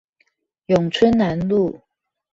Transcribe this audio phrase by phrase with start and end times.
[0.65, 1.79] 永春南路